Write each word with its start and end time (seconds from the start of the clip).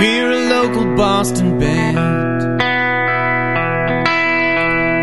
We're 0.00 0.30
a 0.30 0.48
local 0.48 0.96
Boston 0.96 1.58
band. 1.58 2.42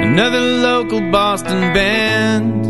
Another 0.09 0.39
local 0.39 1.01
Boston 1.11 1.71
band. 1.71 2.65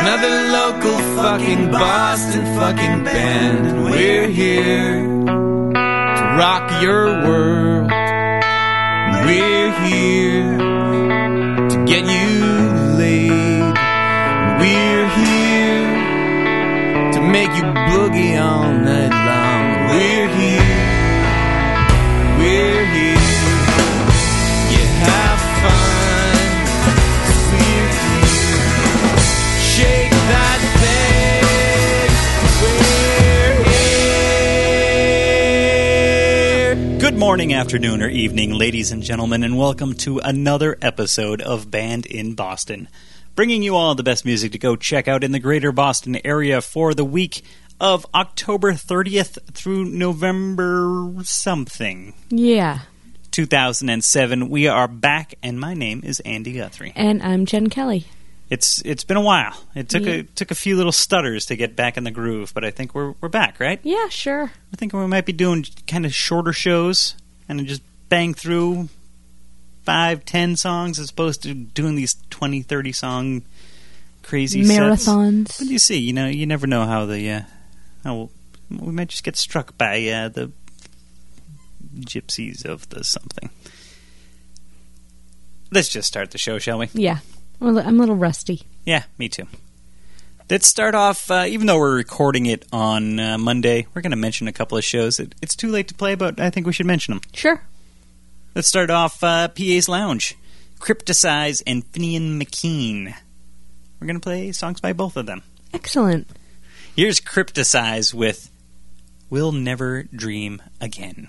Another 0.00 0.34
local 0.58 0.98
fucking 1.14 1.70
Boston 1.70 2.44
fucking 2.56 3.04
band. 3.04 3.66
And 3.68 3.84
we're 3.84 4.26
here 4.26 5.06
to 5.30 6.24
rock 6.42 6.82
your 6.82 7.22
world. 7.22 7.88
We're 9.24 9.72
here 9.86 10.58
to 11.68 11.84
get 11.86 12.02
you 12.02 12.30
laid. 12.98 13.74
We're 14.58 15.08
here 15.22 15.92
to 17.12 17.20
make 17.20 17.52
you 17.54 17.62
boogie 17.62 18.42
all 18.42 18.72
night 18.72 19.12
long. 19.26 19.51
We're 19.92 19.98
here. 19.98 20.56
We're 22.38 22.86
here. 22.86 23.18
Have 25.04 25.40
fun. 25.60 26.36
We're 27.52 27.92
here. 27.92 28.40
Shake 29.60 30.10
that 30.32 30.60
thing. 30.80 32.08
We're 32.62 33.60
here. 36.88 36.98
Good 36.98 37.18
morning, 37.18 37.52
afternoon, 37.52 38.00
or 38.00 38.08
evening, 38.08 38.54
ladies 38.54 38.92
and 38.92 39.02
gentlemen, 39.02 39.42
and 39.44 39.58
welcome 39.58 39.92
to 39.96 40.20
another 40.20 40.78
episode 40.80 41.42
of 41.42 41.70
Band 41.70 42.06
in 42.06 42.32
Boston, 42.32 42.88
bringing 43.34 43.62
you 43.62 43.76
all 43.76 43.94
the 43.94 44.02
best 44.02 44.24
music 44.24 44.52
to 44.52 44.58
go 44.58 44.74
check 44.74 45.06
out 45.06 45.22
in 45.22 45.32
the 45.32 45.38
greater 45.38 45.70
Boston 45.70 46.18
area 46.24 46.62
for 46.62 46.94
the 46.94 47.04
week 47.04 47.44
of 47.82 48.06
October 48.14 48.72
30th 48.72 49.38
through 49.52 49.84
November 49.86 51.12
something. 51.24 52.14
Yeah. 52.30 52.78
2007. 53.32 54.48
We 54.48 54.68
are 54.68 54.86
back, 54.86 55.34
and 55.42 55.58
my 55.58 55.74
name 55.74 56.02
is 56.04 56.20
Andy 56.20 56.52
Guthrie. 56.52 56.92
And 56.94 57.20
I'm 57.22 57.44
Jen 57.44 57.68
Kelly. 57.68 58.06
It's 58.50 58.82
it's 58.84 59.02
been 59.02 59.16
a 59.16 59.22
while. 59.22 59.56
It 59.74 59.88
took 59.88 60.04
Yeah. 60.04 60.12
a 60.12 60.22
took 60.22 60.50
a 60.52 60.54
few 60.54 60.76
little 60.76 60.92
stutters 60.92 61.46
to 61.46 61.56
get 61.56 61.74
back 61.74 61.96
in 61.96 62.04
the 62.04 62.10
groove, 62.10 62.52
but 62.54 62.64
I 62.64 62.70
think 62.70 62.94
we're 62.94 63.14
we're 63.20 63.28
back, 63.30 63.58
right? 63.58 63.80
Yeah, 63.82 64.08
sure. 64.10 64.52
I 64.72 64.76
think 64.76 64.92
we 64.92 65.04
might 65.06 65.26
be 65.26 65.32
doing 65.32 65.64
kind 65.88 66.06
of 66.06 66.14
shorter 66.14 66.52
shows 66.52 67.16
and 67.48 67.66
just 67.66 67.82
bang 68.10 68.32
through 68.34 68.90
five, 69.84 70.24
ten 70.24 70.54
songs 70.54 71.00
as 71.00 71.10
opposed 71.10 71.42
to 71.44 71.54
doing 71.54 71.94
these 71.96 72.14
20, 72.30 72.62
30 72.62 72.92
song 72.92 73.42
crazy 74.22 74.62
sets. 74.62 74.78
Marathons. 75.06 75.58
But 75.58 75.66
you 75.68 75.78
see, 75.80 75.98
you 75.98 76.12
know, 76.12 76.28
you 76.28 76.46
never 76.46 76.66
know 76.68 76.84
how 76.84 77.06
the 77.06 77.28
uh, 77.30 77.40
how 78.04 78.30
we 78.70 78.92
might 78.92 79.08
just 79.08 79.24
get 79.24 79.36
struck 79.36 79.76
by 79.76 80.06
uh, 80.08 80.28
the 80.28 80.52
gypsies 82.00 82.64
of 82.64 82.88
the 82.88 83.04
something. 83.04 83.50
Let's 85.70 85.88
just 85.88 86.08
start 86.08 86.30
the 86.30 86.38
show, 86.38 86.58
shall 86.58 86.78
we? 86.78 86.88
Yeah. 86.92 87.18
Well, 87.60 87.78
I'm 87.78 87.96
a 87.96 88.00
little 88.00 88.16
rusty. 88.16 88.62
Yeah, 88.84 89.04
me 89.18 89.28
too. 89.28 89.46
Let's 90.50 90.66
start 90.66 90.94
off, 90.94 91.30
uh, 91.30 91.44
even 91.48 91.66
though 91.66 91.78
we're 91.78 91.96
recording 91.96 92.46
it 92.46 92.66
on 92.72 93.18
uh, 93.18 93.38
Monday, 93.38 93.86
we're 93.94 94.02
going 94.02 94.10
to 94.10 94.16
mention 94.16 94.48
a 94.48 94.52
couple 94.52 94.76
of 94.76 94.84
shows. 94.84 95.18
It, 95.18 95.34
it's 95.40 95.56
too 95.56 95.68
late 95.68 95.88
to 95.88 95.94
play, 95.94 96.14
but 96.14 96.40
I 96.40 96.50
think 96.50 96.66
we 96.66 96.72
should 96.72 96.86
mention 96.86 97.14
them. 97.14 97.22
Sure. 97.32 97.62
Let's 98.54 98.68
start 98.68 98.90
off 98.90 99.22
uh, 99.22 99.48
PA's 99.48 99.88
Lounge, 99.88 100.36
Cryptacize 100.78 101.62
and 101.66 101.90
Finian 101.92 102.38
McKean. 102.42 103.14
We're 103.98 104.06
going 104.06 104.16
to 104.16 104.20
play 104.20 104.52
songs 104.52 104.80
by 104.80 104.92
both 104.92 105.16
of 105.16 105.24
them. 105.24 105.42
Excellent. 105.72 106.28
Here's 106.94 107.20
Cryptacize 107.20 108.12
with 108.12 108.50
We'll 109.30 109.52
Never 109.52 110.02
Dream 110.14 110.60
Again. 110.78 111.28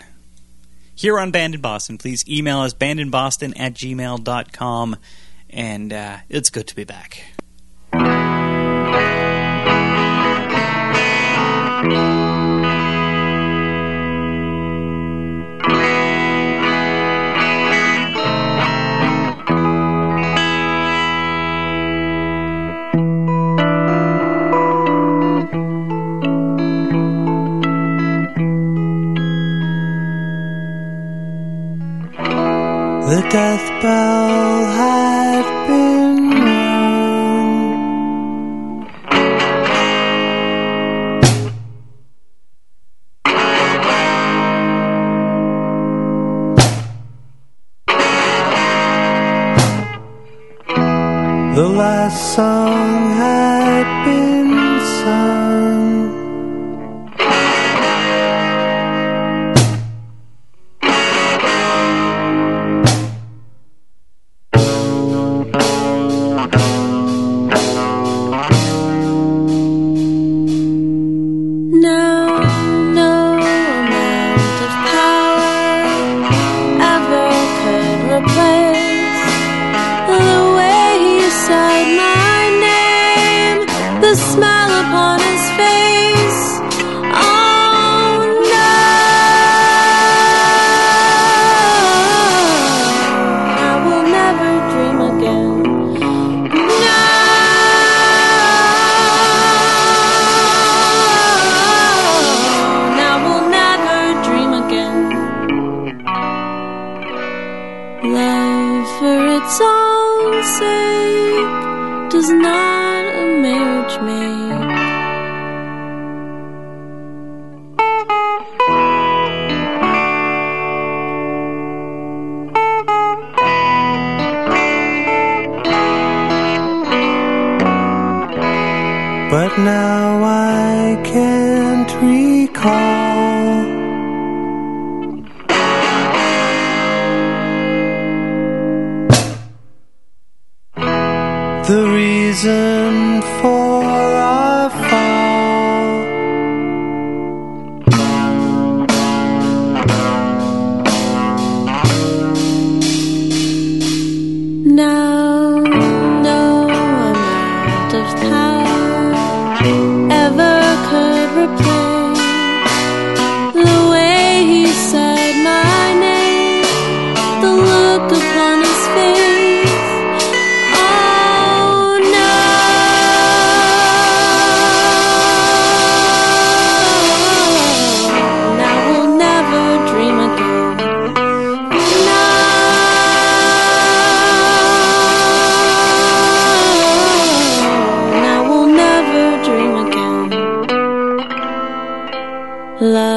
Here 0.93 1.17
on 1.17 1.31
Band 1.31 1.55
in 1.55 1.61
Boston, 1.61 1.97
please 1.97 2.27
email 2.27 2.59
us 2.59 2.73
bandinboston 2.73 3.57
at 3.57 3.73
gmail.com, 3.73 4.97
and 5.49 5.93
uh, 5.93 6.17
it's 6.27 6.49
good 6.49 6.67
to 6.67 6.75
be 6.75 6.83
back. 6.83 7.23
The 33.13 33.21
death 33.29 33.67
bell 33.79 34.65
had 34.79 35.45
been 35.67 36.31
rung. 36.41 37.59
The 51.53 51.67
last 51.69 52.17
song 52.33 52.62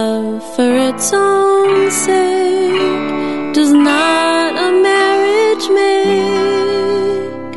Love 0.01 0.45
for 0.55 0.77
its 0.91 1.11
own 1.15 1.91
sake 1.91 3.55
does 3.55 3.73
not 3.73 4.53
a 4.55 4.71
marriage 4.83 5.69
make. 5.71 7.57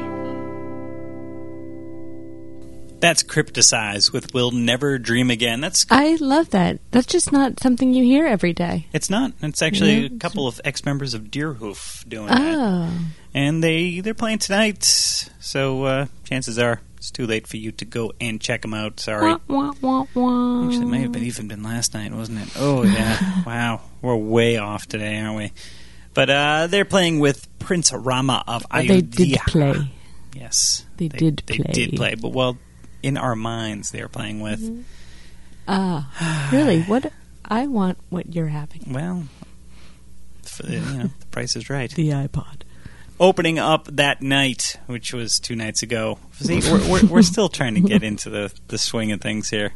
That's 3.01 3.23
Cryptacize 3.23 4.13
with 4.13 4.33
We'll 4.33 4.51
Never 4.51 4.97
Dream 4.97 5.29
Again. 5.29 5.59
That's 5.59 5.85
I 5.89 6.15
love 6.21 6.51
that. 6.51 6.79
That's 6.91 7.07
just 7.07 7.33
not 7.33 7.59
something 7.59 7.93
you 7.93 8.05
hear 8.05 8.25
every 8.25 8.53
day. 8.53 8.87
It's 8.93 9.09
not. 9.09 9.33
It's 9.41 9.61
actually 9.61 9.99
Yeah. 10.03 10.07
a 10.15 10.17
couple 10.17 10.47
of 10.47 10.61
ex 10.63 10.85
members 10.85 11.13
of 11.13 11.23
Deerhoof 11.23 12.07
doing 12.07 12.27
that. 12.27 12.39
Oh. 12.57 12.89
And 13.33 13.61
they, 13.61 13.99
they're 13.99 14.13
playing 14.13 14.39
tonight, 14.39 14.85
so 14.85 15.83
uh, 15.83 16.05
chances 16.23 16.57
are 16.57 16.79
it's 16.99 17.11
too 17.11 17.25
late 17.25 17.47
for 17.47 17.55
you 17.57 17.71
to 17.71 17.85
go 17.85 18.11
and 18.19 18.39
check 18.39 18.61
them 18.61 18.73
out. 18.73 18.99
Sorry. 18.99 19.31
Wah, 19.31 19.39
wah, 19.47 19.73
wah, 19.81 20.05
wah. 20.13 20.65
Actually, 20.67 20.83
it 20.83 20.87
may 20.89 20.99
have 21.01 21.11
been 21.13 21.23
even 21.23 21.47
been 21.47 21.63
last 21.63 21.93
night, 21.93 22.11
wasn't 22.13 22.41
it? 22.41 22.49
Oh, 22.57 22.83
yeah. 22.83 23.43
wow. 23.45 23.81
We're 24.01 24.15
way 24.17 24.57
off 24.57 24.85
today, 24.87 25.17
aren't 25.19 25.37
we? 25.37 25.51
But 26.13 26.29
uh, 26.29 26.67
they're 26.67 26.83
playing 26.85 27.19
with 27.19 27.47
Prince 27.59 27.93
Rama 27.93 28.43
of 28.47 28.65
But 28.69 28.87
they 28.87 28.99
did 29.01 29.37
play. 29.47 29.89
Yes. 30.35 30.85
They 30.97 31.07
did 31.07 31.41
They 31.45 31.57
play. 31.59 31.71
did 31.73 31.95
play. 31.95 32.15
But, 32.15 32.33
well, 32.33 32.57
in 33.01 33.15
our 33.17 33.35
minds, 33.35 33.91
they're 33.91 34.09
playing 34.09 34.41
with, 34.41 34.59
Mm-hmm. 34.61 34.81
Ah, 35.67 36.49
really? 36.51 36.81
What? 36.87 37.11
I 37.45 37.67
want 37.67 37.97
what 38.09 38.35
you're 38.35 38.47
having. 38.47 38.91
well, 38.91 39.23
f- 40.43 40.61
you 40.67 40.79
know, 40.79 41.09
the 41.19 41.25
price 41.27 41.55
is 41.55 41.69
right. 41.69 41.89
The 41.91 42.09
iPod. 42.09 42.63
Opening 43.19 43.59
up 43.59 43.85
that 43.91 44.21
night, 44.21 44.77
which 44.87 45.13
was 45.13 45.39
two 45.39 45.55
nights 45.55 45.83
ago. 45.83 46.19
See, 46.33 46.59
we're, 46.61 46.89
we're, 46.89 47.05
we're 47.07 47.21
still 47.35 47.49
trying 47.49 47.75
to 47.75 47.81
get 47.81 48.03
into 48.03 48.29
the, 48.29 48.53
the 48.69 48.77
swing 48.77 49.11
of 49.11 49.21
things 49.21 49.49
here. 49.49 49.73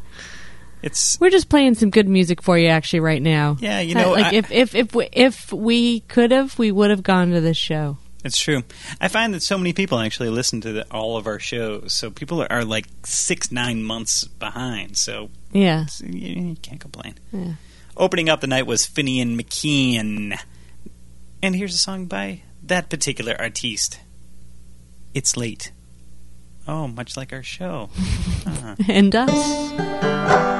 It's 0.81 1.17
We're 1.19 1.29
just 1.29 1.47
playing 1.49 1.75
some 1.75 1.89
good 1.91 2.09
music 2.09 2.41
for 2.41 2.57
you, 2.57 2.67
actually, 2.67 2.99
right 2.99 3.21
now. 3.21 3.55
yeah, 3.59 3.79
you 3.79 3.95
Uh, 3.97 4.01
know, 4.01 4.11
like 4.11 4.33
I- 4.33 4.35
if 4.35 4.51
if 4.51 4.75
if 4.75 4.93
we, 4.95 5.07
if 5.13 5.53
we 5.53 6.01
could 6.01 6.31
have, 6.31 6.57
we 6.59 6.71
would 6.71 6.89
have 6.89 7.03
gone 7.03 7.31
to 7.31 7.39
this 7.39 7.55
show. 7.55 7.97
it's 8.25 8.37
true. 8.37 8.63
I 8.99 9.07
find 9.07 9.33
that 9.33 9.41
so 9.43 9.57
many 9.57 9.71
people 9.73 9.97
actually 9.99 10.29
listen 10.29 10.59
to 10.61 10.71
the, 10.73 10.85
all 10.91 11.15
of 11.17 11.25
our 11.25 11.39
shows, 11.39 11.93
so 11.93 12.11
people 12.11 12.41
are, 12.41 12.51
are 12.51 12.65
like 12.65 12.87
six 13.05 13.49
nine 13.51 13.81
months 13.83 14.25
behind. 14.25 14.97
So 14.97 15.29
Yeah. 15.53 15.85
you, 16.01 16.49
you 16.49 16.55
can't 16.61 16.81
complain. 16.81 17.15
Yeah. 17.31 17.53
Opening 17.95 18.27
up 18.27 18.41
the 18.41 18.47
night 18.47 18.65
was 18.67 18.85
Finian 18.85 19.39
McKean, 19.39 20.37
and 21.41 21.55
here's 21.55 21.75
a 21.75 21.77
song 21.77 22.07
by 22.07 22.41
that 22.63 22.89
particular 22.89 23.35
artiste. 23.39 23.99
It's 25.13 25.37
late. 25.37 25.71
Oh, 26.67 26.87
much 26.87 27.17
like 27.17 27.33
our 27.33 27.43
show. 27.43 27.89
Ah. 28.47 28.75
And 28.87 29.13
us. 29.15 30.52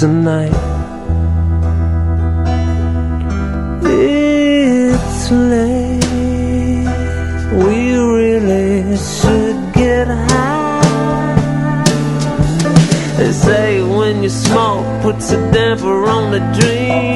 Tonight. 0.00 0.52
It's 3.84 5.30
late. 5.30 6.04
We 7.62 7.96
really 7.96 8.96
should 8.96 9.72
get 9.72 10.08
high. 10.08 11.84
They 13.18 13.32
say 13.32 13.82
when 13.82 14.22
you 14.22 14.30
smoke, 14.30 15.02
puts 15.02 15.30
a 15.30 15.38
damper 15.52 16.08
on 16.08 16.32
the 16.32 16.40
dreaming. 16.58 17.13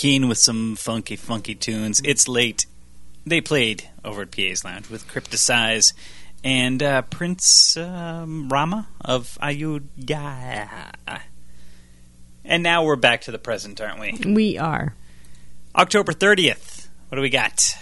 McKean 0.00 0.28
with 0.28 0.38
some 0.38 0.76
funky, 0.76 1.14
funky 1.14 1.54
tunes. 1.54 2.00
It's 2.02 2.26
late. 2.26 2.64
They 3.26 3.42
played 3.42 3.86
over 4.02 4.22
at 4.22 4.30
PA's 4.30 4.64
Lounge 4.64 4.88
with 4.88 5.06
Cryptacize 5.06 5.92
and 6.42 6.82
uh, 6.82 7.02
Prince 7.02 7.76
um, 7.76 8.48
Rama 8.48 8.88
of 9.02 9.36
Ayodhya. 9.42 10.92
And 12.46 12.62
now 12.62 12.82
we're 12.82 12.96
back 12.96 13.20
to 13.22 13.30
the 13.30 13.38
present, 13.38 13.78
aren't 13.78 14.00
we? 14.00 14.18
We 14.24 14.56
are. 14.56 14.94
October 15.76 16.12
30th. 16.14 16.88
What 17.10 17.16
do 17.16 17.22
we 17.22 17.28
got? 17.28 17.76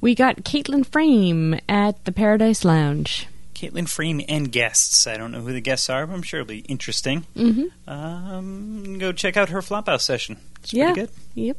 We 0.00 0.14
got 0.14 0.44
Caitlin 0.44 0.86
Frame 0.86 1.60
at 1.68 2.06
the 2.06 2.12
Paradise 2.12 2.64
Lounge. 2.64 3.28
Caitlin 3.54 3.88
Frame 3.88 4.20
and 4.28 4.50
guests. 4.50 5.06
I 5.06 5.16
don't 5.16 5.32
know 5.32 5.40
who 5.40 5.52
the 5.52 5.60
guests 5.60 5.88
are, 5.90 6.06
but 6.06 6.14
I'm 6.14 6.22
sure 6.22 6.40
it'll 6.40 6.48
be 6.48 6.58
interesting. 6.60 7.26
Mm-hmm. 7.36 7.90
Um, 7.90 8.98
go 8.98 9.12
check 9.12 9.36
out 9.36 9.48
her 9.50 9.60
Flophouse 9.60 10.02
session. 10.02 10.38
It's 10.62 10.72
Yeah. 10.72 10.92
pretty 10.92 11.00
good. 11.02 11.10
Yep. 11.34 11.56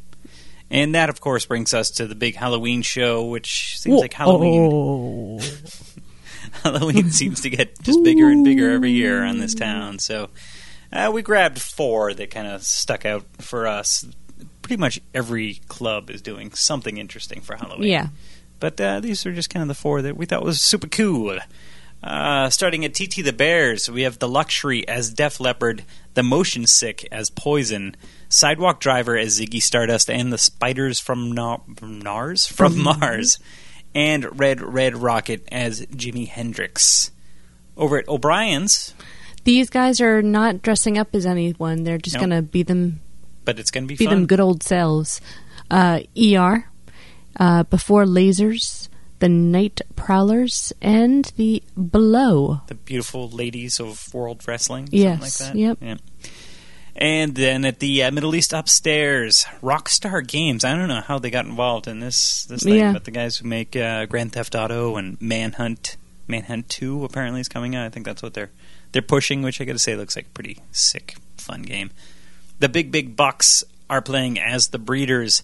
And 0.71 0.95
that, 0.95 1.09
of 1.09 1.21
course, 1.21 1.45
brings 1.45 1.73
us 1.73 1.91
to 1.91 2.07
the 2.07 2.15
big 2.15 2.35
Halloween 2.35 2.81
show, 2.81 3.23
which 3.25 3.79
seems 3.79 4.01
like 4.01 4.13
Halloween. 4.13 4.69
Oh. 4.73 5.39
Halloween 6.63 7.09
seems 7.11 7.41
to 7.41 7.49
get 7.49 7.79
just 7.81 8.03
bigger 8.03 8.29
and 8.29 8.43
bigger 8.43 8.71
every 8.71 8.91
year 8.91 9.23
on 9.23 9.37
this 9.39 9.53
town. 9.53 9.99
So 9.99 10.29
uh, 10.91 11.11
we 11.13 11.21
grabbed 11.21 11.59
four 11.61 12.13
that 12.13 12.31
kind 12.31 12.47
of 12.47 12.63
stuck 12.63 13.05
out 13.05 13.23
for 13.39 13.67
us. 13.67 14.05
Pretty 14.61 14.79
much 14.79 14.99
every 15.13 15.55
club 15.67 16.09
is 16.09 16.21
doing 16.21 16.51
something 16.53 16.97
interesting 16.97 17.41
for 17.41 17.55
Halloween. 17.55 17.89
Yeah. 17.91 18.07
But 18.59 18.79
uh, 18.81 18.99
these 19.01 19.25
are 19.25 19.33
just 19.33 19.49
kind 19.49 19.61
of 19.61 19.67
the 19.67 19.75
four 19.75 20.01
that 20.03 20.17
we 20.17 20.25
thought 20.25 20.43
was 20.43 20.61
super 20.61 20.87
cool. 20.87 21.37
Uh, 22.05 22.51
starting 22.51 22.85
at 22.85 22.93
TT 22.93 23.23
the 23.23 23.33
Bears, 23.33 23.89
we 23.89 24.03
have 24.03 24.19
the 24.19 24.27
Luxury 24.27 24.87
as 24.87 25.11
Def 25.11 25.39
Leppard, 25.39 25.83
the 26.13 26.21
Motion 26.21 26.67
Sick 26.67 27.07
as 27.11 27.31
Poison, 27.31 27.95
Sidewalk 28.29 28.79
Driver 28.79 29.17
as 29.17 29.39
Ziggy 29.39 29.59
Stardust, 29.61 30.07
and 30.09 30.31
the 30.31 30.37
Spiders 30.37 30.99
from, 30.99 31.31
Na- 31.31 31.57
Nars 31.81 32.45
from 32.45 32.77
Mars, 32.83 33.39
and 33.95 34.39
Red 34.39 34.61
Red 34.61 34.95
Rocket 34.95 35.47
as 35.51 35.83
Jimi 35.87 36.27
Hendrix. 36.27 37.09
Over 37.75 37.97
at 37.97 38.07
O'Brien's, 38.07 38.93
These 39.43 39.69
guys 39.71 39.99
are 39.99 40.21
not 40.21 40.61
dressing 40.61 40.97
up 40.99 41.13
as 41.15 41.25
anyone. 41.25 41.83
They're 41.83 41.97
just 41.97 42.15
No. 42.15 42.19
going 42.21 42.29
to 42.29 42.41
be 42.43 42.61
them 42.63 43.01
but 43.45 43.59
it's 43.59 43.69
going 43.71 43.83
to 43.83 43.87
be, 43.87 43.95
be 43.95 44.05
fun. 44.05 44.13
them 44.13 44.25
good 44.27 44.39
old 44.39 44.61
selves. 44.63 45.21
Uh, 45.71 45.99
ER, 46.17 46.67
uh, 47.39 47.63
Before 47.63 48.05
Lasers, 48.05 48.89
The 49.25 49.29
Night 49.29 49.81
Prowlers, 49.95 50.71
and 50.83 51.25
The 51.35 51.63
Below. 51.73 52.61
the 52.67 52.75
beautiful 52.75 53.27
ladies 53.27 53.79
of 53.79 54.13
world 54.13 54.47
wrestling. 54.47 54.87
Yes, 54.91 55.33
something 55.37 55.65
like 55.67 55.79
that. 55.79 55.85
yep. 55.87 55.99
Yeah. 56.21 56.29
And 56.95 57.33
then 57.33 57.65
at 57.65 57.79
the 57.79 58.03
uh, 58.03 58.11
Middle 58.11 58.35
East 58.35 58.53
upstairs, 58.53 59.47
Rockstar 59.63 60.25
Games. 60.27 60.63
I 60.63 60.75
don't 60.75 60.87
know 60.89 61.01
how 61.01 61.17
they 61.17 61.31
got 61.31 61.47
involved 61.47 61.87
in 61.87 62.01
this 62.01 62.45
this 62.45 62.61
thing, 62.61 62.75
Yeah. 62.75 62.93
but 62.93 63.05
the 63.05 63.09
guys 63.09 63.37
who 63.37 63.47
make 63.47 63.75
uh, 63.75 64.05
Grand 64.05 64.31
Theft 64.31 64.53
Auto 64.53 64.95
and 64.95 65.19
Manhunt, 65.19 65.97
Manhunt 66.27 66.69
Two 66.69 67.03
apparently 67.03 67.41
is 67.41 67.47
coming 67.47 67.75
out. 67.75 67.83
I 67.83 67.89
think 67.89 68.05
that's 68.05 68.21
what 68.21 68.35
they're 68.35 68.51
they're 68.91 69.01
pushing, 69.01 69.41
which 69.41 69.59
I 69.59 69.65
got 69.65 69.73
to 69.73 69.79
say 69.79 69.95
looks 69.95 70.15
like 70.15 70.27
a 70.27 70.35
pretty 70.35 70.59
sick, 70.71 71.15
fun 71.35 71.63
game. 71.63 71.89
The 72.59 72.69
Big 72.69 72.91
Big 72.91 73.15
Bucks 73.15 73.63
are 73.89 74.03
playing 74.03 74.37
as 74.39 74.67
the 74.67 74.77
Breeders. 74.77 75.41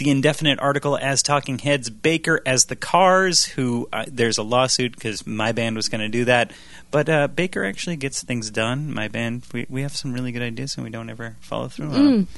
The 0.00 0.08
indefinite 0.08 0.58
article 0.60 0.96
as 0.96 1.22
Talking 1.22 1.58
Heads, 1.58 1.90
Baker 1.90 2.40
as 2.46 2.64
the 2.64 2.74
Cars, 2.74 3.44
who 3.44 3.86
uh, 3.92 4.06
there's 4.08 4.38
a 4.38 4.42
lawsuit 4.42 4.94
because 4.94 5.26
my 5.26 5.52
band 5.52 5.76
was 5.76 5.90
going 5.90 6.00
to 6.00 6.08
do 6.08 6.24
that. 6.24 6.54
But 6.90 7.10
uh, 7.10 7.28
Baker 7.28 7.66
actually 7.66 7.96
gets 7.96 8.24
things 8.24 8.50
done. 8.50 8.94
My 8.94 9.08
band, 9.08 9.42
we, 9.52 9.66
we 9.68 9.82
have 9.82 9.94
some 9.94 10.14
really 10.14 10.32
good 10.32 10.40
ideas 10.40 10.76
and 10.76 10.84
we 10.84 10.90
don't 10.90 11.10
ever 11.10 11.36
follow 11.42 11.68
through 11.68 11.88
on 11.88 11.92
them. 11.92 12.28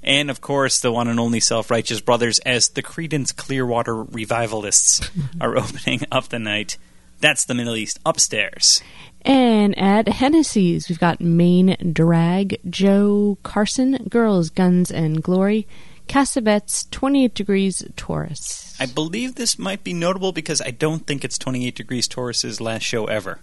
And 0.00 0.30
of 0.30 0.40
course, 0.40 0.78
the 0.78 0.92
one 0.92 1.08
and 1.08 1.18
only 1.18 1.40
Self 1.40 1.72
Righteous 1.72 2.00
Brothers 2.00 2.38
as 2.46 2.68
the 2.68 2.84
Creedence 2.84 3.34
Clearwater 3.34 3.96
Revivalists 3.96 5.10
are 5.40 5.56
opening 5.56 6.02
up 6.12 6.28
the 6.28 6.38
night. 6.38 6.78
That's 7.18 7.44
the 7.44 7.54
Middle 7.54 7.74
East 7.74 7.98
upstairs. 8.06 8.80
And 9.22 9.76
at 9.76 10.06
Hennessy's, 10.06 10.88
we've 10.88 11.00
got 11.00 11.20
Main 11.20 11.76
Drag, 11.92 12.60
Joe 12.70 13.38
Carson, 13.42 14.06
Girls, 14.08 14.50
Guns, 14.50 14.92
and 14.92 15.20
Glory, 15.20 15.66
Cassavetes, 16.08 16.90
28 16.90 17.34
Degrees 17.34 17.82
Taurus. 17.96 18.74
I 18.80 18.86
believe 18.86 19.34
this 19.34 19.58
might 19.58 19.84
be 19.84 19.92
notable 19.92 20.32
because 20.32 20.60
I 20.62 20.70
don't 20.70 21.06
think 21.06 21.24
it's 21.24 21.38
28 21.38 21.74
Degrees 21.74 22.08
Taurus's 22.08 22.60
last 22.60 22.82
show 22.82 23.06
ever. 23.06 23.40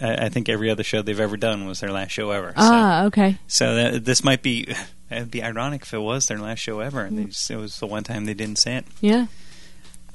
I, 0.00 0.26
I 0.26 0.28
think 0.28 0.48
every 0.48 0.70
other 0.70 0.82
show 0.82 1.02
they've 1.02 1.18
ever 1.20 1.36
done 1.36 1.66
was 1.66 1.80
their 1.80 1.92
last 1.92 2.10
show 2.10 2.30
ever. 2.30 2.48
So, 2.50 2.54
Ah, 2.58 3.04
okay. 3.04 3.38
so 3.46 3.74
that, 3.74 4.04
this 4.04 4.24
might 4.24 4.42
be. 4.42 4.68
It'd 5.10 5.30
be 5.30 5.40
ironic 5.42 5.82
if 5.82 5.94
it 5.94 5.98
was 5.98 6.26
their 6.26 6.38
last 6.38 6.58
show 6.58 6.80
ever, 6.80 7.02
and 7.02 7.28
just, 7.30 7.48
it 7.48 7.56
was 7.56 7.78
the 7.78 7.86
one 7.86 8.02
time 8.02 8.24
they 8.24 8.34
didn't 8.34 8.58
say 8.58 8.74
it. 8.78 8.86
Yeah. 9.00 9.26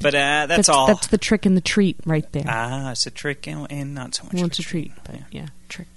But 0.01 0.15
uh, 0.15 0.47
that's, 0.47 0.67
all. 0.67 0.87
That's 0.87 1.07
the 1.07 1.17
trick 1.17 1.45
and 1.45 1.55
the 1.55 1.61
treat 1.61 1.95
right 2.05 2.29
there. 2.33 2.43
ah, 2.45 2.91
it's 2.91 3.05
a 3.07 3.11
trick 3.11 3.47
and, 3.47 3.67
and 3.71 3.95
not 3.95 4.15
so 4.15 4.23
much. 4.25 4.33
well, 4.33 4.45
it's 4.47 4.59
a 4.59 4.63
treat, 4.63 4.91
but 5.05 5.15
yeah, 5.31 5.47
trick. 5.69 5.87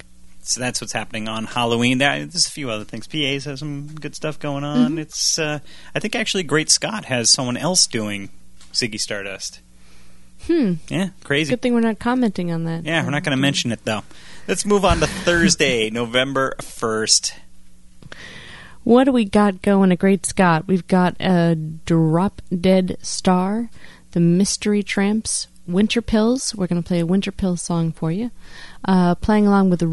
So 0.47 0.61
that's 0.61 0.81
what's 0.81 0.93
happening 0.93 1.29
on 1.29 1.47
Halloween. 1.47 1.99
There's 1.99 2.47
a 2.47 2.51
few 2.51 2.71
other 2.71 2.85
things. 2.85 3.07
PA's 3.07 3.47
has 3.47 3.61
some 3.61 3.95
good 3.95 4.15
stuff 4.15 4.39
going 4.39 4.63
on. 4.65 4.91
Mm-hmm. 4.91 4.99
It's, 4.99 5.39
uh, 5.39 5.61
I 5.95 6.01
think 6.01 6.15
actually, 6.15 6.43
Great 6.43 6.71
Scott 6.71 7.07
has 7.07 7.31
someone 7.31 7.57
else 7.57 7.87
doing 7.87 8.29
Ziggy 8.73 9.01
Stardust. 9.01 9.61
Hmm. 10.47 10.75
Yeah, 10.89 11.11
crazy. 11.23 11.51
Good 11.51 11.63
thing 11.63 11.75
we're 11.75 11.81
not 11.81 11.99
commenting 11.99 12.53
on 12.53 12.65
that. 12.65 12.85
Yeah, 12.85 13.03
we're 13.05 13.11
not 13.11 13.25
going 13.25 13.37
to 13.37 13.41
mention 13.41 13.73
it 13.73 13.85
though. 13.85 14.03
Let's 14.47 14.67
move 14.67 14.85
on 14.85 15.01
to 15.01 15.07
Thursday, 15.07 15.89
November 15.93 16.55
first. 16.61 17.35
What 18.83 19.05
do 19.05 19.13
we 19.13 19.25
got 19.25 19.63
going 19.63 19.91
at 19.93 19.99
Great 19.99 20.27
Scott? 20.27 20.67
We've 20.67 20.87
got 20.87 21.17
a 21.19 21.55
Drop 21.55 22.43
Dead 22.55 22.99
Star, 23.01 23.71
the 24.11 24.21
Mystery 24.21 24.83
Tramps, 24.83 25.49
Winterpills. 25.67 26.55
We're 26.55 26.67
going 26.67 26.83
to 26.83 26.87
play 26.87 27.01
a 27.01 27.07
Winter 27.07 27.33
Pill 27.33 27.57
song 27.57 27.93
for 27.93 28.13
you. 28.13 28.31
Uh, 28.85 29.15
playing 29.15 29.47
along 29.47 29.71
with 29.71 29.81
the 29.81 29.89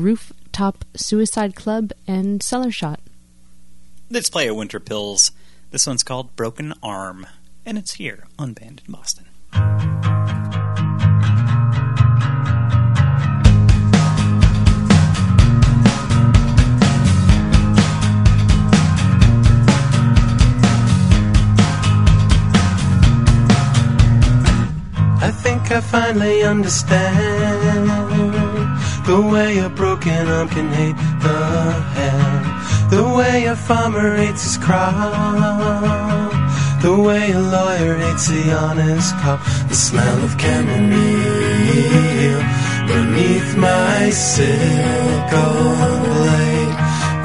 Rooftop 0.51 0.83
Suicide 0.97 1.55
Club 1.55 1.93
and 2.05 2.43
Cellar 2.43 2.71
Shot. 2.71 2.99
Let's 4.09 4.29
play 4.29 4.49
a 4.49 4.53
Winterpills. 4.53 5.31
This 5.69 5.87
one's 5.87 6.03
called 6.03 6.35
Broken 6.35 6.73
Arm, 6.83 7.25
and 7.65 7.77
it's 7.77 7.93
here 7.93 8.25
on 8.37 8.51
Band 8.51 8.81
in 8.85 8.91
Boston. 8.91 9.27
I 25.23 25.31
think 25.31 25.71
I 25.71 25.79
finally 25.79 26.43
understand 26.43 27.60
the 29.11 29.21
way 29.21 29.57
a 29.57 29.67
broken 29.67 30.27
arm 30.27 30.47
can 30.47 30.71
hate 30.71 30.95
the 31.25 31.39
hand, 31.97 32.43
the 32.95 33.03
way 33.17 33.43
a 33.43 33.55
farmer 33.67 34.15
hates 34.15 34.43
his 34.45 34.57
crop, 34.57 36.31
the 36.81 36.95
way 37.07 37.31
a 37.31 37.41
lawyer 37.57 37.95
hates 38.03 38.27
the 38.29 38.43
honest 38.63 39.11
cop, 39.21 39.39
the 39.67 39.75
smell 39.75 40.17
of 40.23 40.31
chamomile 40.39 42.41
beneath 42.91 43.51
my 43.57 44.09
sickle 44.11 45.65
blade 46.07 46.75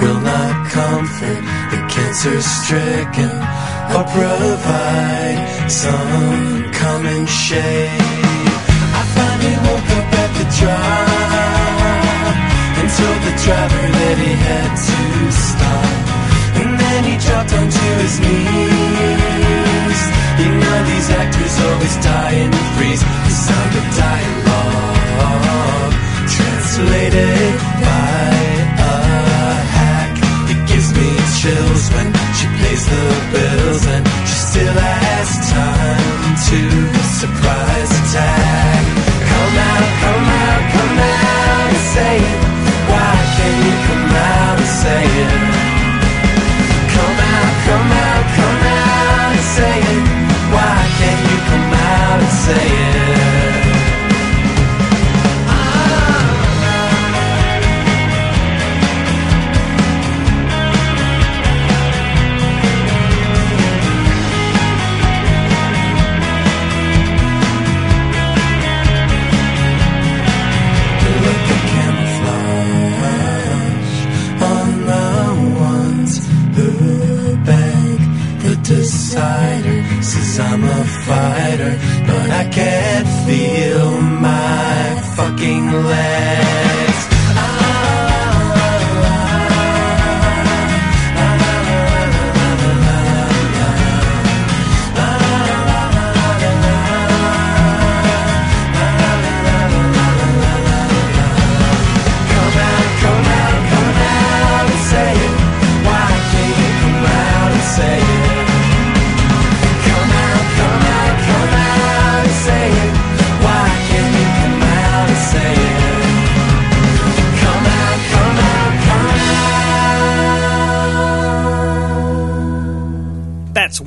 will 0.00 0.20
not 0.32 0.54
comfort 0.78 1.42
the 1.72 1.80
cancer 1.94 2.38
stricken 2.42 3.34
or 3.94 4.04
provide 4.18 5.38
some 5.70 6.72
common 6.82 7.22
shade. 7.26 8.00
I 8.98 9.02
finally 9.14 9.56
woke 9.66 9.90
up 9.98 10.08
at 10.22 10.30
the 10.38 10.46
the 10.50 11.05
driver 13.46 13.86
that 13.94 14.18
he 14.18 14.32
had 14.34 14.70
to 14.74 14.98
stop. 15.30 15.94
And 16.58 16.70
then 16.82 17.00
he 17.06 17.14
dropped 17.22 17.52
onto 17.54 17.86
his 18.02 18.18
knees. 18.18 20.00
You 20.42 20.50
know 20.50 20.78
these 20.90 21.08
actors 21.14 21.54
always 21.66 21.96
die 22.02 22.34
in 22.42 22.50
the 22.50 22.64
freeze. 22.74 23.02
The 23.06 23.34
sound 23.46 23.72
of 23.80 23.86
dialogue 24.02 25.94
translated 26.34 27.54
by 27.86 28.34
a 28.82 28.94
hack. 29.78 30.14
It 30.50 30.60
gives 30.66 30.90
me 30.98 31.08
chills 31.38 31.84
when 31.94 32.08
she 32.34 32.46
pays 32.58 32.82
the 32.90 33.06
bills 33.30 33.82
and 33.94 34.04
she 34.26 34.36
still 34.50 34.74
has 34.74 35.28
time 35.54 36.34
to 36.50 36.58
surprise 37.22 37.65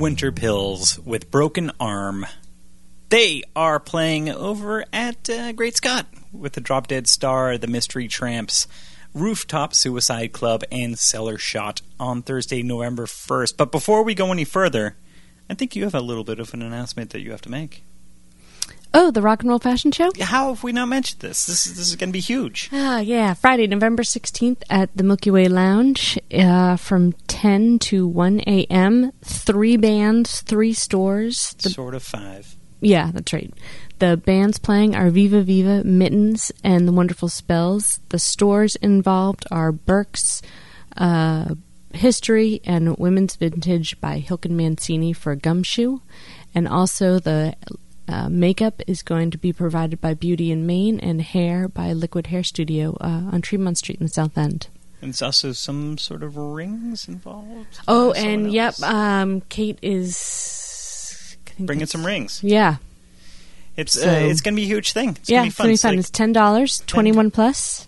Winterpills 0.10 0.98
with 1.06 1.30
Broken 1.30 1.72
Arm. 1.80 2.26
They 3.10 3.44
are 3.56 3.80
playing 3.80 4.28
over 4.28 4.84
at 4.92 5.30
uh, 5.30 5.52
Great 5.52 5.78
Scott 5.78 6.08
with 6.34 6.54
the 6.54 6.62
Drop 6.62 6.88
Dead 6.88 7.06
Star, 7.06 7.60
the 7.60 7.68
Mystery 7.68 8.08
Tramps, 8.08 8.66
Rooftop 9.14 9.76
Suicide 9.76 10.34
Club, 10.34 10.64
and 10.72 10.98
Cellar 10.98 11.38
Shot 11.38 11.84
on 12.00 12.24
Thursday, 12.24 12.64
November 12.64 13.06
1st. 13.06 13.56
But 13.56 13.72
before 13.72 14.02
we 14.02 14.16
go 14.16 14.32
any 14.32 14.46
further, 14.46 14.98
I 15.48 15.54
think 15.54 15.76
you 15.76 15.84
have 15.84 15.94
a 15.94 16.02
little 16.02 16.24
bit 16.24 16.40
of 16.40 16.56
an 16.56 16.64
announcement 16.64 17.12
that 17.12 17.22
you 17.22 17.30
have 17.30 17.42
to 17.42 17.52
make. 17.52 17.84
Oh, 18.92 19.12
the 19.12 19.22
Rock 19.22 19.42
and 19.42 19.50
Roll 19.50 19.60
Fashion 19.60 19.92
Show? 19.92 20.10
How 20.20 20.50
have 20.50 20.64
we 20.64 20.72
not 20.72 20.88
mentioned 20.88 21.22
this? 21.22 21.46
This 21.46 21.68
is, 21.68 21.76
this 21.78 21.90
is 21.90 21.96
going 21.96 22.10
to 22.10 22.14
be 22.14 22.20
huge. 22.20 22.70
Ah, 22.74 23.00
yeah. 23.00 23.36
Friday, 23.36 23.68
November 23.68 24.02
16th 24.02 24.64
at 24.70 24.90
the 24.98 25.04
Milky 25.04 25.30
Way 25.30 25.48
Lounge 25.48 26.18
uh, 26.34 26.76
from 26.76 27.12
10 27.28 27.78
to 27.80 28.08
1 28.08 28.40
a.m. 28.48 29.12
Three 29.24 29.78
bands, 29.78 30.42
three 30.42 30.74
stores. 30.74 31.56
The, 31.62 31.70
Sort 31.70 31.94
of 31.94 32.02
five. 32.02 32.56
yeah, 32.82 33.12
that's 33.14 33.32
right. 33.32 33.54
The 34.00 34.18
bands 34.18 34.58
playing 34.58 34.96
are 34.96 35.12
Viva 35.12 35.44
Viva, 35.44 35.84
Mittens, 35.84 36.52
and 36.64 36.88
The 36.88 36.92
Wonderful 36.92 37.30
Spells. 37.30 38.00
The 38.10 38.18
stores 38.20 38.76
involved 38.78 39.46
are 39.52 39.72
Berk's, 39.72 40.42
uh, 40.98 41.54
History, 41.94 42.62
and 42.66 42.98
Women's 42.98 43.36
Vintage 43.36 44.00
by 44.02 44.20
Hilken 44.20 44.52
Mancini 44.52 45.14
for 45.14 45.36
Gumshoe. 45.36 46.00
And 46.56 46.68
also 46.68 47.20
the 47.20 47.56
uh, 48.10 48.28
makeup 48.30 48.82
is 48.88 49.02
going 49.04 49.30
to 49.32 49.38
be 49.38 49.54
provided 49.54 50.02
by 50.02 50.14
Beauty 50.16 50.52
in 50.52 50.66
Maine 50.66 51.00
and 51.00 51.22
hair 51.22 51.68
by 51.68 51.94
Liquid 51.94 52.28
Hair 52.28 52.44
Studio 52.44 52.98
uh, 53.00 53.30
on 53.32 53.42
Tremont 53.42 53.78
Street 53.78 54.00
in 54.00 54.06
the 54.08 54.12
South 54.12 54.38
End. 54.38 54.68
And 55.02 55.10
there's 55.12 55.22
also 55.22 55.52
some 55.54 55.98
sort 55.98 56.24
of 56.24 56.36
rings 56.36 57.08
involved. 57.08 57.80
Oh, 57.88 58.12
and 58.14 58.52
yep, 58.52 58.78
um, 58.82 59.42
Kate 59.50 59.80
is 59.82 61.38
Bringing 61.60 61.86
some 61.86 62.06
rings. 62.06 62.42
Yeah, 62.44 62.78
It's 63.78 63.94
So- 63.94 64.10
uh, 64.10 64.14
it's 64.14 64.42
going 64.42 64.56
to 64.56 64.60
be 64.60 64.64
a 64.64 64.68
huge 64.68 64.92
thing. 64.94 65.10
It's 65.20 65.30
yeah, 65.30 65.40
going 65.40 65.44
to 65.44 65.46
be 65.46 65.50
it's 65.50 65.58
fun. 65.58 65.66
gonna 65.66 65.70
be 65.70 65.74
It's 65.74 65.84
like- 65.86 66.00
It's 66.00 66.10
ten 66.10 66.34
dollars, 66.34 66.84
twenty 66.88 67.12
one 67.12 67.32
plus. 67.32 67.86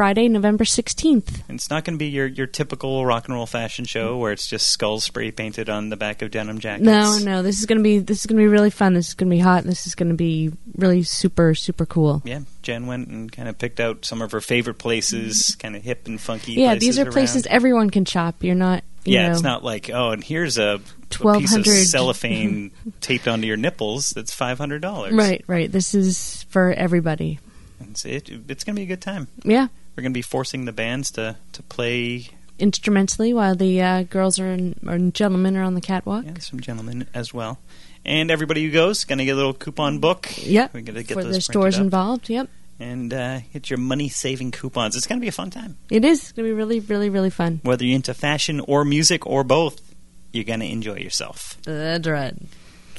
Friday, 0.00 0.28
November 0.28 0.64
sixteenth. 0.64 1.42
It's 1.50 1.68
not 1.68 1.84
going 1.84 1.98
to 1.98 1.98
be 1.98 2.06
your, 2.08 2.26
your 2.26 2.46
typical 2.46 3.04
rock 3.04 3.26
and 3.28 3.34
roll 3.34 3.44
fashion 3.44 3.84
show 3.84 4.16
where 4.16 4.32
it's 4.32 4.46
just 4.46 4.68
skulls 4.68 5.04
spray 5.04 5.30
painted 5.30 5.68
on 5.68 5.90
the 5.90 5.96
back 5.98 6.22
of 6.22 6.30
denim 6.30 6.58
jackets. 6.58 6.86
No, 6.86 7.18
no, 7.18 7.42
this 7.42 7.58
is 7.58 7.66
gonna 7.66 7.82
be 7.82 7.98
this 7.98 8.20
is 8.20 8.24
gonna 8.26 8.40
be 8.40 8.46
really 8.46 8.70
fun. 8.70 8.94
This 8.94 9.08
is 9.08 9.14
gonna 9.14 9.28
be 9.28 9.40
hot. 9.40 9.64
This 9.64 9.86
is 9.86 9.94
gonna 9.94 10.14
be 10.14 10.52
really 10.74 11.02
super 11.02 11.54
super 11.54 11.84
cool. 11.84 12.22
Yeah, 12.24 12.40
Jen 12.62 12.86
went 12.86 13.08
and 13.08 13.30
kind 13.30 13.46
of 13.46 13.58
picked 13.58 13.78
out 13.78 14.06
some 14.06 14.22
of 14.22 14.32
her 14.32 14.40
favorite 14.40 14.78
places, 14.78 15.54
kind 15.56 15.76
of 15.76 15.82
hip 15.82 16.06
and 16.06 16.18
funky. 16.18 16.54
Yeah, 16.54 16.76
these 16.76 16.98
are 16.98 17.02
around. 17.02 17.12
places 17.12 17.46
everyone 17.50 17.90
can 17.90 18.06
shop. 18.06 18.42
You're 18.42 18.54
not. 18.54 18.82
You 19.04 19.16
Yeah, 19.16 19.26
know, 19.26 19.32
it's 19.34 19.42
not 19.42 19.62
like 19.62 19.90
oh, 19.92 20.12
and 20.12 20.24
here's 20.24 20.56
a, 20.56 20.76
a 20.76 20.78
piece 20.78 21.20
of 21.20 21.24
1200 21.26 21.84
cellophane 21.84 22.70
taped 23.02 23.28
onto 23.28 23.46
your 23.46 23.58
nipples. 23.58 24.12
That's 24.16 24.32
five 24.32 24.56
hundred 24.56 24.80
dollars. 24.80 25.12
right. 25.12 25.44
Right. 25.46 25.70
This 25.70 25.94
is 25.94 26.44
for 26.44 26.72
everybody. 26.72 27.38
It's, 27.82 28.04
it, 28.04 28.30
it's 28.48 28.64
going 28.64 28.76
to 28.76 28.80
be 28.80 28.84
a 28.84 28.86
good 28.86 29.00
time. 29.00 29.26
Yeah, 29.42 29.68
We're 29.96 30.02
going 30.02 30.12
to 30.12 30.18
be 30.18 30.22
forcing 30.22 30.64
the 30.64 30.72
bands 30.72 31.10
to 31.12 31.36
to 31.52 31.62
play. 31.64 32.28
instrumentally 32.58 33.32
while 33.34 33.54
the 33.54 33.80
uh, 33.82 34.02
girls 34.04 34.38
are 34.38 34.46
in, 34.52 34.74
or 34.86 34.98
gentlemen 34.98 35.56
are 35.56 35.62
on 35.62 35.74
the 35.74 35.80
catwalk. 35.80 36.24
Yeah, 36.26 36.38
some 36.38 36.60
gentlemen 36.60 37.06
as 37.14 37.32
well. 37.34 37.58
And 38.04 38.30
everybody 38.30 38.64
who 38.64 38.70
goes 38.70 39.04
going 39.04 39.18
to 39.18 39.24
get 39.24 39.32
a 39.32 39.36
little 39.36 39.52
coupon 39.54 39.98
book. 39.98 40.28
Yep. 40.38 40.72
We're 40.74 40.80
going 40.82 40.94
to 40.96 41.02
get 41.02 41.14
for 41.14 41.24
those 41.24 41.34
the 41.34 41.40
stores 41.42 41.76
up. 41.76 41.82
involved. 41.82 42.28
Yep. 42.30 42.48
and 42.78 43.12
uh, 43.12 43.40
get 43.52 43.68
your 43.68 43.78
money 43.78 44.08
saving 44.08 44.52
coupons. 44.52 44.96
It's 44.96 45.06
going 45.06 45.20
to 45.20 45.24
be 45.24 45.28
a 45.28 45.32
fun 45.32 45.50
time. 45.50 45.76
It 45.90 46.02
is. 46.04 46.20
It's 46.22 46.32
gonna 46.32 46.48
be 46.48 46.52
really, 46.54 46.80
really, 46.80 47.10
really 47.10 47.28
fun. 47.30 47.60
Whether 47.62 47.84
you're 47.84 47.96
into 47.96 48.14
fashion 48.14 48.60
or 48.60 48.84
music 48.86 49.26
or 49.26 49.44
both, 49.44 49.94
you're 50.32 50.44
going 50.44 50.60
to 50.60 50.66
enjoy 50.66 50.96
yourself. 50.96 51.58
That's 51.64 52.06
right. 52.08 52.34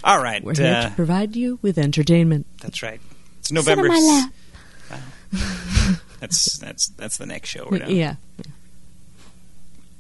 All 0.04 0.22
right. 0.22 0.44
We're 0.44 0.54
here 0.56 0.74
uh, 0.76 0.90
to 0.90 0.96
provide 0.96 1.36
you 1.36 1.58
with 1.64 1.78
entertainment. 1.80 2.46
that's 2.62 2.84
right. 2.84 3.02
It's 3.40 3.52
November. 3.52 3.86
Sit 3.86 3.92
on 3.92 4.04
my 4.04 4.30
lap. 4.92 5.02
Wow. 5.32 5.96
that's 6.22 6.58
that's 6.58 6.88
that's 6.90 7.18
the 7.18 7.26
next 7.26 7.50
show 7.50 7.68
we're 7.70 7.80
doing. 7.80 7.98
Yeah. 7.98 8.16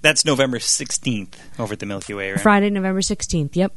That's 0.01 0.23
November 0.23 0.59
16th 0.59 1.33
over 1.59 1.73
at 1.73 1.79
the 1.79 1.85
Milky 1.85 2.13
Way, 2.13 2.31
right? 2.31 2.41
Friday, 2.41 2.69
November 2.69 3.01
16th. 3.01 3.55
Yep. 3.55 3.73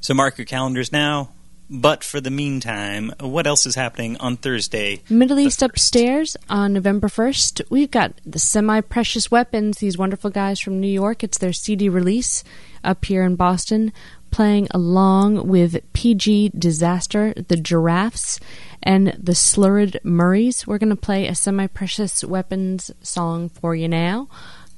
So 0.00 0.14
mark 0.14 0.38
your 0.38 0.44
calendars 0.44 0.92
now. 0.92 1.30
But 1.70 2.02
for 2.02 2.18
the 2.18 2.30
meantime, 2.30 3.12
what 3.20 3.46
else 3.46 3.66
is 3.66 3.74
happening 3.74 4.16
on 4.18 4.38
Thursday? 4.38 5.02
Middle 5.10 5.38
East 5.38 5.62
Upstairs 5.62 6.34
on 6.48 6.72
November 6.72 7.08
1st. 7.08 7.60
We've 7.68 7.90
got 7.90 8.14
the 8.24 8.38
Semi 8.38 8.80
Precious 8.80 9.30
Weapons, 9.30 9.76
these 9.76 9.98
wonderful 9.98 10.30
guys 10.30 10.60
from 10.60 10.80
New 10.80 10.88
York. 10.88 11.22
It's 11.22 11.36
their 11.36 11.52
CD 11.52 11.90
release 11.90 12.42
up 12.82 13.04
here 13.04 13.22
in 13.22 13.36
Boston, 13.36 13.92
playing 14.38 14.68
along 14.70 15.48
with 15.48 15.80
PG 15.94 16.52
Disaster, 16.56 17.34
the 17.48 17.56
Giraffes, 17.56 18.38
and 18.80 19.08
the 19.20 19.34
Slurred 19.34 19.98
Murrays. 20.04 20.64
We're 20.64 20.78
going 20.78 20.90
to 20.90 20.96
play 20.96 21.26
a 21.26 21.34
Semi 21.34 21.66
Precious 21.66 22.22
Weapons 22.22 22.92
song 23.02 23.48
for 23.48 23.74
you 23.74 23.88
now 23.88 24.28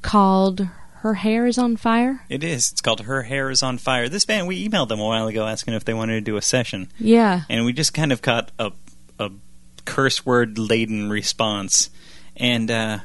called 0.01 0.67
Her 1.01 1.13
Hair 1.13 1.45
is 1.45 1.59
on 1.59 1.77
Fire. 1.77 2.25
It 2.31 2.43
is. 2.43 2.73
It's 2.73 2.81
called 2.81 3.03
Her 3.03 3.25
Hair 3.25 3.51
is 3.51 3.63
on 3.63 3.77
Fire. 3.77 4.09
This 4.09 4.25
band, 4.25 4.49
we 4.49 4.67
emailed 4.67 4.89
them 4.89 4.99
a 4.99 5.05
while 5.05 5.27
ago 5.27 5.47
asking 5.47 5.75
if 5.75 5.85
they 5.85 5.93
wanted 5.93 6.15
to 6.15 6.21
do 6.23 6.39
a 6.39 6.43
session. 6.43 6.89
Yeah. 6.99 7.43
and 7.51 7.67
we 7.67 7.75
just 7.75 7.93
kind 7.93 8.13
of 8.13 8.23
got 8.23 8.51
a 8.59 8.73
a 9.19 9.31
curse 9.85 10.25
word 10.25 10.59
laden 10.59 11.11
response, 11.11 11.91
and 12.35 12.71
uh, 12.71 13.01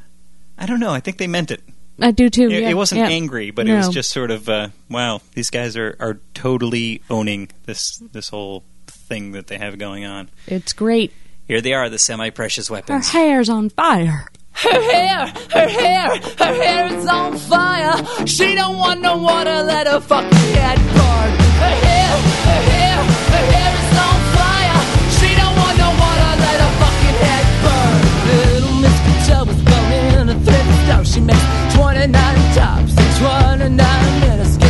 I 0.57 0.65
don't 0.67 0.79
know. 0.79 0.91
I 0.91 1.01
think 1.01 1.17
they 1.17 1.27
meant 1.27 1.51
it. 1.51 1.59
I 1.99 2.11
do 2.11 2.29
too. 2.29 2.49
It, 2.49 2.61
yeah, 2.61 2.69
it 2.69 2.73
wasn't 2.73 2.99
yeah. 2.99 3.07
angry, 3.07 3.51
but 3.51 3.67
it 3.67 3.75
was 3.75 3.89
just 3.89 4.09
sort 4.11 4.31
of 4.31 4.49
uh, 4.49 4.69
wow. 4.89 5.21
These 5.33 5.49
guys 5.49 5.77
are, 5.77 5.95
are 5.99 6.19
totally 6.33 7.01
owning 7.09 7.49
this 7.65 7.97
this 8.11 8.29
whole 8.29 8.63
thing 8.87 9.31
that 9.31 9.47
they 9.47 9.57
have 9.57 9.77
going 9.77 10.05
on. 10.05 10.29
It's 10.47 10.73
great. 10.73 11.13
Here 11.47 11.61
they 11.61 11.73
are, 11.73 11.89
the 11.89 11.99
semi 11.99 12.31
precious 12.31 12.69
weapons. 12.69 13.11
Her 13.11 13.19
weapons. 13.19 13.29
hair's 13.29 13.49
on 13.49 13.69
fire. 13.69 14.25
Her 14.51 14.81
hair, 14.91 15.27
her 15.51 15.67
hair, 15.67 16.09
her 16.39 16.53
hair 16.63 16.85
is 16.87 17.05
on 17.07 17.37
fire. 17.37 18.25
She 18.25 18.55
don't 18.55 18.77
want 18.77 19.01
no 19.01 19.17
water, 19.17 19.63
let 19.63 19.85
her 19.85 19.99
fucking 19.99 20.31
head 20.31 20.77
burn. 20.77 21.31
Her 21.59 21.75
hair, 21.85 22.11
her 22.49 22.61
hair, 22.71 22.97
her 23.03 23.45
hair 23.51 23.71
is 23.83 23.97
on 23.99 24.19
fire. 24.33 24.79
She 25.19 25.35
don't 25.35 25.55
want 25.59 25.77
no 25.77 25.89
water, 25.91 26.31
let 26.39 26.57
her 26.63 26.73
fucking 26.81 27.17
head 27.25 27.45
burn. 27.63 27.99
Little 28.31 28.75
Miss 28.79 28.97
Patel 29.05 29.45
was 29.45 29.61
born 29.61 29.91
in 30.21 30.29
a 30.29 30.39
thrift 30.39 30.85
store. 30.85 31.05
She 31.05 31.19
makes 31.19 31.54
29 31.75 32.11
tops 32.55 32.91
in 32.91 33.19
29 33.19 34.19
minutes. 34.21 34.64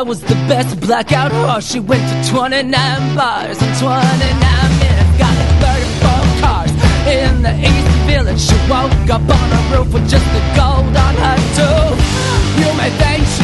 Kaja 0.00 0.06
was 0.06 0.20
the 0.22 0.34
best 0.48 0.80
blackout 0.80 1.32
horse. 1.32 1.70
She 1.70 1.80
went 1.80 2.02
to 2.02 2.30
29 2.30 2.72
bars 3.16 3.60
in 3.60 3.68
29 3.76 4.08
minutes. 4.80 5.18
Got 5.18 5.36
34 5.60 6.40
cars 6.40 6.70
in 7.06 7.42
the 7.42 7.54
East 7.60 7.96
Village. 8.06 8.40
She 8.40 8.56
woke 8.70 9.10
up 9.10 9.22
on 9.22 9.48
a 9.52 9.76
roof 9.76 9.92
with 9.92 10.08
just 10.08 10.24
the 10.32 10.40
gold 10.56 10.96
on 10.96 11.14
her 11.24 11.38
too. 11.56 11.84
You 12.60 12.68
may 12.76 12.90
think 12.96 13.39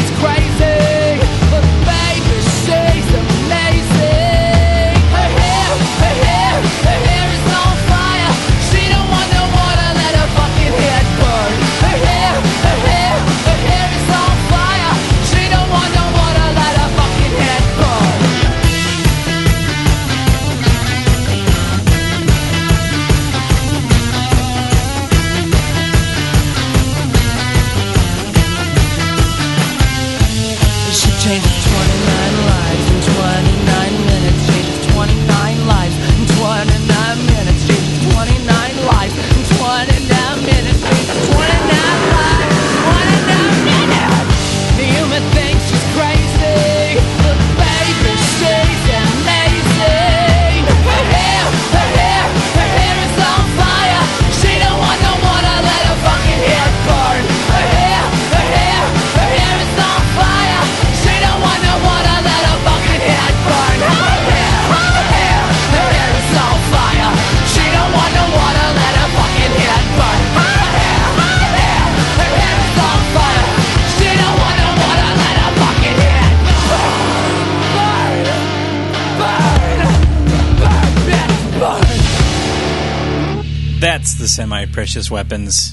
semi 84.37 84.67
precious 84.67 85.11
weapons. 85.11 85.73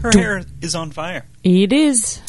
Her 0.00 0.10
hair 0.14 0.42
is 0.62 0.74
on 0.74 0.90
fire. 0.90 1.26
It 1.44 1.70
is 1.70 2.22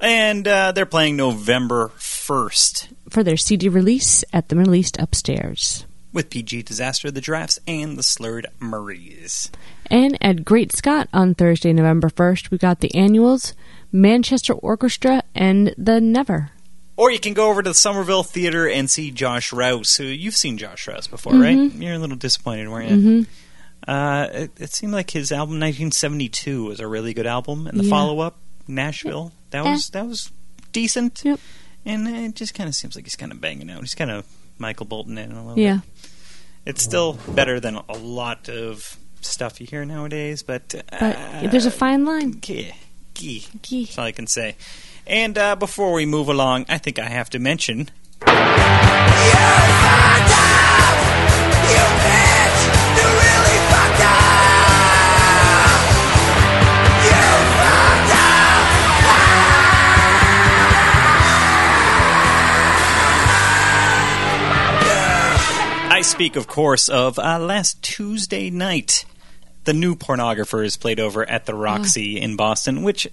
And 0.00 0.48
uh, 0.48 0.72
they're 0.72 0.86
playing 0.86 1.16
November 1.18 1.92
1st 1.98 2.88
for 3.10 3.22
their 3.22 3.36
CD 3.36 3.68
release 3.68 4.24
at 4.32 4.48
the 4.48 4.54
Middle 4.54 4.74
East 4.74 4.96
Upstairs. 4.98 5.84
with 6.10 6.30
PG 6.30 6.62
Disaster, 6.62 7.10
the 7.10 7.20
Giraffes, 7.20 7.58
and 7.68 7.98
the 7.98 8.02
Slurred 8.02 8.46
Maries. 8.60 9.50
And 9.90 10.16
at 10.22 10.42
Great 10.42 10.72
Scott 10.72 11.06
on 11.12 11.34
Thursday, 11.34 11.74
November 11.74 12.08
1st, 12.08 12.50
we 12.50 12.56
got 12.56 12.80
the 12.80 12.94
annuals, 12.94 13.52
Manchester 13.92 14.54
Orchestra, 14.54 15.22
and 15.34 15.74
the 15.76 16.00
Never. 16.00 16.50
Or 16.96 17.10
you 17.10 17.18
can 17.18 17.34
go 17.34 17.50
over 17.50 17.62
to 17.62 17.68
the 17.70 17.74
Somerville 17.74 18.22
Theater 18.22 18.66
and 18.66 18.90
see 18.90 19.10
Josh 19.10 19.52
Rouse, 19.52 19.96
who 19.96 20.04
you've 20.04 20.34
seen 20.36 20.56
Josh 20.56 20.88
Rouse 20.88 21.08
before, 21.08 21.34
right? 21.34 21.58
You're 21.74 21.94
a 21.94 21.98
little 21.98 22.16
disappointed, 22.16 22.70
weren't 22.70 22.90
you? 22.90 23.26
Uh, 23.88 24.28
it, 24.32 24.50
it 24.60 24.72
seemed 24.74 24.92
like 24.92 25.10
his 25.10 25.32
album 25.32 25.54
1972 25.60 26.64
was 26.64 26.80
a 26.80 26.86
really 26.86 27.12
good 27.14 27.26
album, 27.26 27.66
and 27.66 27.78
the 27.78 27.84
Yeah. 27.84 27.90
follow 27.90 28.20
up, 28.20 28.36
Nashville, 28.68 29.32
that 29.50 29.64
was 29.64 29.90
that 29.90 30.06
was 30.06 30.30
decent. 30.72 31.22
Yep. 31.24 31.40
And 31.84 32.06
it 32.08 32.34
just 32.36 32.54
kind 32.54 32.68
of 32.68 32.74
seems 32.76 32.94
like 32.94 33.04
he's 33.04 33.16
kind 33.16 33.32
of 33.32 33.40
banging 33.40 33.68
out. 33.70 33.80
He's 33.80 33.94
kind 33.96 34.10
of 34.10 34.24
Michael 34.58 34.86
Bolton 34.86 35.18
in 35.18 35.32
a 35.32 35.44
little 35.44 35.58
Yeah. 35.62 35.78
bit. 35.78 36.10
It's 36.64 36.82
still 36.82 37.18
better 37.34 37.58
than 37.58 37.74
a 37.88 37.98
lot 37.98 38.48
of 38.48 38.96
stuff 39.20 39.60
you 39.60 39.66
hear 39.66 39.84
nowadays, 39.84 40.44
but 40.44 40.74
uh, 40.92 41.48
there's 41.48 41.66
a 41.66 41.70
fine 41.72 42.04
line. 42.04 42.40
Gee, 42.40 42.72
gee. 43.14 43.46
Gee. 43.62 43.84
That's 43.86 43.98
all 43.98 44.04
I 44.04 44.12
can 44.12 44.28
say. 44.28 44.54
And 45.08 45.36
uh, 45.36 45.56
before 45.56 45.92
we 45.92 46.06
move 46.06 46.28
along, 46.28 46.66
I 46.68 46.78
think 46.78 47.00
I 47.00 47.08
have 47.08 47.28
to 47.30 47.40
mention 47.40 47.90
I 66.02 66.04
speak, 66.04 66.34
of 66.34 66.48
course, 66.48 66.88
of 66.88 67.16
uh, 67.20 67.38
last 67.38 67.80
Tuesday 67.80 68.50
night. 68.50 69.04
The 69.62 69.72
new 69.72 69.94
pornographers 69.94 70.76
played 70.76 70.98
over 70.98 71.24
at 71.24 71.46
the 71.46 71.54
Roxy 71.54 72.20
in 72.20 72.34
Boston, 72.34 72.82
which, 72.82 73.06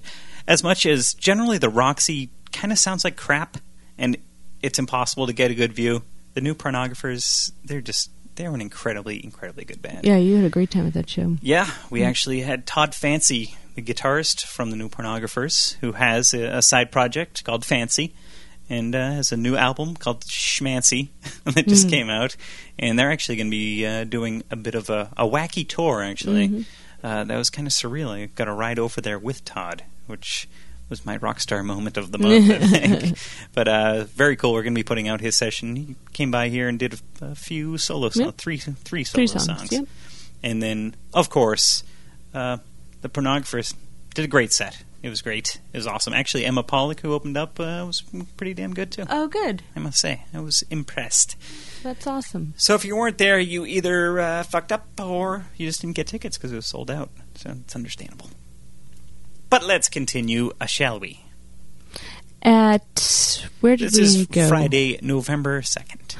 as 0.47 0.63
much 0.63 0.87
as 0.87 1.13
generally 1.13 1.59
the 1.59 1.69
Roxy 1.69 2.31
kind 2.51 2.71
of 2.71 2.79
sounds 2.79 3.03
like 3.03 3.15
crap 3.15 3.57
and 3.95 4.17
it's 4.63 4.79
impossible 4.79 5.27
to 5.27 5.33
get 5.33 5.51
a 5.51 5.53
good 5.53 5.71
view, 5.71 6.01
the 6.33 6.41
new 6.41 6.55
pornographers, 6.55 7.51
they're 7.63 7.79
just, 7.79 8.09
they're 8.33 8.51
an 8.55 8.59
incredibly, 8.59 9.23
incredibly 9.23 9.65
good 9.65 9.83
band. 9.83 10.03
Yeah, 10.03 10.17
you 10.17 10.37
had 10.37 10.45
a 10.45 10.49
great 10.49 10.71
time 10.71 10.87
at 10.87 10.95
that 10.95 11.07
show. 11.07 11.37
Yeah, 11.43 11.69
we 11.91 12.01
actually 12.01 12.41
had 12.41 12.65
Todd 12.65 12.93
Fancey, 12.93 13.55
the 13.75 13.83
guitarist 13.83 14.47
from 14.47 14.71
the 14.71 14.75
New 14.75 14.89
Pornographers, 14.89 15.75
who 15.81 15.91
has 15.91 16.33
a, 16.33 16.57
a 16.57 16.61
side 16.63 16.91
project 16.91 17.43
called 17.43 17.61
Fancey, 17.61 18.13
and 18.69 18.93
uh, 18.95 19.11
has 19.13 19.31
a 19.31 19.37
new 19.37 19.55
album 19.55 19.95
called 19.95 20.21
Schmancey 20.25 21.09
that 21.45 21.67
just 21.67 21.89
came 21.89 22.09
out. 22.09 22.35
And 22.77 22.97
they're 22.99 23.11
actually 23.11 23.35
going 23.37 23.47
to 23.47 23.51
be 23.51 23.85
uh, 23.85 24.03
doing 24.03 24.43
a 24.51 24.55
bit 24.55 24.75
of 24.75 24.89
a, 24.89 25.09
a 25.17 25.25
wacky 25.27 25.67
tour. 25.67 26.03
Actually, 26.03 26.65
uh, 27.03 27.23
that 27.23 27.37
was 27.37 27.49
kind 27.49 27.67
of 27.67 27.73
surreal. 27.73 28.09
I 28.09 28.25
got 28.27 28.47
a 28.47 28.53
ride 28.53 28.79
over 28.79 29.01
there 29.01 29.17
with 29.19 29.43
Todd, 29.45 29.83
which 30.07 30.47
was 30.89 31.05
my 31.05 31.17
rock 31.17 31.39
star 31.39 31.61
moment 31.63 31.97
of 31.97 32.11
the 32.11 32.17
month, 32.19 32.49
I 32.49 32.57
think. 32.59 33.17
But 33.53 33.67
uh, 33.67 34.03
very 34.05 34.35
cool. 34.35 34.53
We're 34.53 34.63
going 34.63 34.73
to 34.73 34.79
be 34.79 34.83
putting 34.83 35.07
out 35.07 35.21
his 35.21 35.35
session. 35.35 35.75
He 35.75 35.95
came 36.13 36.31
by 36.31 36.49
here 36.49 36.67
and 36.67 36.79
did 36.79 36.93
a, 37.21 37.25
a 37.25 37.35
few 37.35 37.77
solo 37.77 38.09
songs, 38.09 38.25
Yep. 38.25 38.37
three 38.37 38.57
three 38.57 39.03
solo 39.03 39.19
Three 39.27 39.27
songs. 39.39 39.71
Yep. 39.71 39.85
and 40.43 40.61
then, 40.63 40.95
of 41.13 41.29
course, 41.29 41.83
uh, 42.33 42.57
the 43.01 43.09
pornographers 43.09 43.73
did 44.15 44.25
a 44.25 44.27
great 44.27 44.51
set. 44.53 44.83
It 45.01 45.09
was 45.09 45.21
great. 45.21 45.61
It 45.71 45.77
was 45.77 45.87
awesome. 45.87 46.13
Actually, 46.13 46.45
Emma 46.45 46.61
Pollock, 46.61 46.99
who 46.99 47.13
opened 47.13 47.37
up, 47.37 47.57
uh, 47.59 47.83
was 47.87 48.03
pretty 48.35 48.53
damn 48.53 48.73
good 48.73 48.91
too. 48.91 49.05
Oh, 49.09 49.27
good. 49.27 49.63
I 49.75 49.79
must 49.79 49.97
say, 49.99 50.23
I 50.33 50.41
was 50.41 50.61
impressed. 50.69 51.37
That's 51.83 52.05
awesome. 52.05 52.53
So 52.57 52.75
if 52.75 52.83
you 52.83 52.97
weren't 52.97 53.17
there, 53.17 53.39
you 53.39 53.65
either 53.65 54.19
uh, 54.19 54.43
fucked 54.43 54.73
up 54.73 54.87
or 54.99 55.45
you 55.55 55.65
just 55.67 55.79
didn't 55.81 55.95
get 55.95 56.07
tickets 56.07 56.37
because 56.37 56.51
it 56.51 56.57
was 56.57 56.65
sold 56.65 56.91
out. 56.91 57.11
So 57.35 57.51
it's 57.61 57.75
understandable. 57.75 58.29
But 59.49 59.63
let's 59.63 59.87
continue, 59.87 60.51
uh, 60.59 60.65
shall 60.65 60.99
we? 60.99 61.23
At 62.41 63.47
where 63.61 63.75
did 63.77 63.91
This 63.91 64.15
we 64.15 64.21
is 64.21 64.27
go? 64.27 64.47
Friday, 64.49 64.99
November 65.01 65.61
second. 65.61 66.15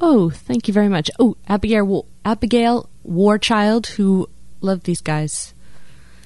Oh, 0.00 0.30
thank 0.30 0.66
you 0.68 0.74
very 0.74 0.88
much. 0.88 1.10
Oh, 1.18 1.36
Abigail, 1.48 2.06
Abigail 2.24 2.88
Warchild, 3.08 3.86
who 3.86 4.28
loved 4.60 4.84
these 4.86 5.00
guys. 5.00 5.53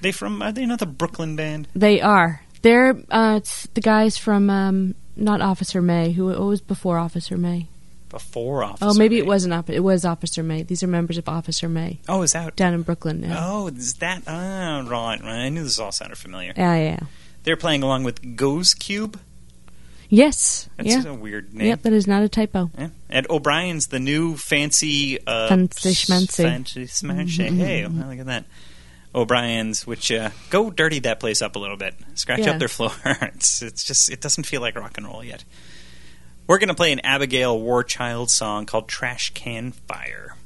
They 0.01 0.13
from? 0.13 0.43
Are 0.43 0.53
they 0.53 0.67
not 0.67 0.79
the 0.79 0.87
Brooklyn 0.87 1.37
band? 1.37 1.69
They 1.75 2.01
are. 2.01 2.43
They're 2.63 2.97
uh, 3.11 3.35
it's 3.39 3.67
the 3.75 3.81
guys 3.81 4.17
from 4.19 4.51
um, 4.51 4.95
not 5.17 5.41
Officer 5.41 5.81
May, 5.83 6.13
who 6.13 6.31
it 6.31 6.39
was 6.41 6.61
before 6.61 6.99
Officer 6.99 7.37
May. 7.37 7.69
Before 8.09 8.65
Officer. 8.65 8.87
oh, 8.87 8.95
maybe 8.95 9.19
it 9.19 9.27
wasn't. 9.27 9.53
Op- 9.55 9.69
it 9.71 9.81
was 9.81 10.05
Officer 10.05 10.43
May. 10.43 10.63
These 10.63 10.83
are 10.83 10.87
members 10.87 11.19
of 11.19 11.29
Officer 11.29 11.69
May 11.69 12.01
Oh, 12.09 12.23
is 12.23 12.33
that? 12.33 12.57
down 12.57 12.73
in 12.73 12.81
Brooklyn. 12.83 13.23
Yeah, 13.23 13.37
Oh, 13.39 13.67
is 13.69 13.95
that? 13.95 14.23
Oh, 14.27 14.33
right, 14.89 15.21
right. 15.21 15.23
I 15.23 15.49
knew 15.51 15.63
this 15.63 15.79
all 15.79 15.93
sounded 15.93 16.17
familiar. 16.17 16.55
yeah, 16.57 16.75
yeah. 16.77 17.01
They're 17.45 17.57
playing 17.57 17.83
along 17.83 18.05
with 18.05 18.35
Goes 18.37 18.73
Cube. 18.75 19.21
Yes, 20.11 20.71
That's 20.79 20.89
yeah. 21.05 21.05
a 21.11 21.15
weird 21.15 21.53
name. 21.53 21.67
Yep, 21.69 21.83
that 21.83 21.93
is 21.93 22.07
not 22.07 22.23
a 22.23 22.31
typo. 22.31 22.71
Yeah. 22.79 22.89
And 23.11 23.27
O'Brien's 23.29 23.89
the 23.89 23.99
new 23.99 24.37
fancy 24.39 25.19
uh, 25.27 25.49
Fancy 25.49 25.91
schmancy. 25.91 26.45
fancy 26.45 26.85
smancy. 26.87 27.55
Hey, 27.59 27.87
well, 27.87 28.09
look 28.09 28.19
at 28.19 28.25
that. 28.27 28.45
O'Brien's, 29.15 29.87
which 29.87 30.13
uh, 30.13 30.31
go 30.51 30.71
dirty 30.71 30.99
that 31.01 31.19
place 31.21 31.41
up 31.43 31.57
a 31.57 31.59
little 31.59 31.77
bit, 31.77 31.95
scratch 32.15 32.41
Yeah. 32.41 32.51
up 32.53 32.59
their 32.59 32.69
floor. 32.69 32.93
it's 33.05 33.63
it's 33.63 33.85
just 33.85 34.11
it 34.11 34.21
doesn't 34.21 34.45
feel 34.45 34.61
like 34.61 34.77
rock 34.77 34.97
and 34.99 35.07
roll 35.07 35.25
yet. 35.25 35.45
We're 36.47 36.59
gonna 36.59 36.75
play 36.75 36.93
an 36.93 37.01
Abigail 37.01 37.59
Warchild 37.61 38.31
song 38.31 38.67
called 38.67 38.89
"Trash 38.89 39.31
Can 39.35 39.73
Fire." 39.73 40.37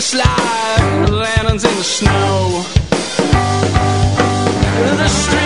Just 0.00 0.14
like 0.14 1.10
lanterns 1.10 1.62
in 1.62 1.76
the 1.76 1.84
snow. 1.84 2.64
The 4.96 5.39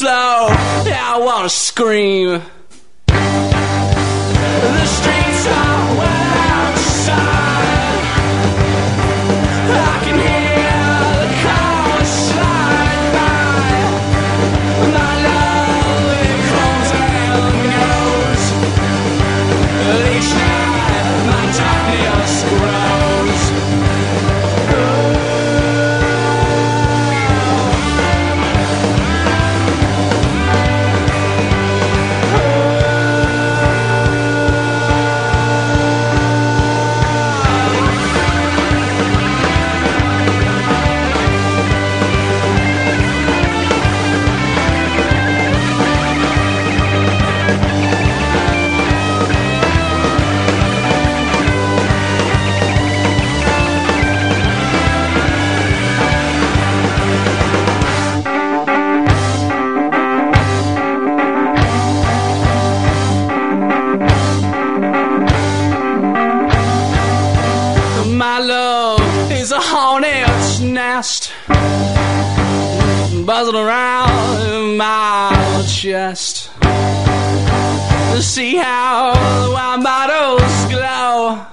slow. 0.00 0.46
Yeah, 0.86 1.14
I 1.14 1.18
wanna 1.20 1.50
scream. 1.50 2.40
Buzzing 73.50 73.66
around 73.66 74.76
my 74.76 75.64
chest. 75.68 76.50
To 78.12 78.22
see 78.22 78.56
how 78.56 79.12
the 79.14 79.50
wine 79.52 79.82
bottles 79.82 80.66
glow, 80.66 81.46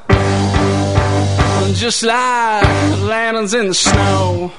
just 1.74 2.04
like 2.04 2.64
lanterns 3.00 3.54
in 3.54 3.68
the 3.68 3.74
snow. 3.74 4.52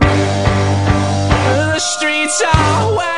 The 0.00 1.78
streets 1.78 2.42
are 2.54 2.96
wet 2.96 3.11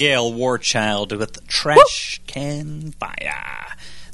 Abigail 0.00 0.32
Warchild 0.32 1.18
with 1.18 1.46
Trash 1.46 2.22
Can 2.26 2.92
Fire. 2.92 3.66